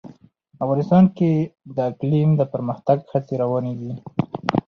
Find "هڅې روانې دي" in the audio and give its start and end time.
3.11-3.91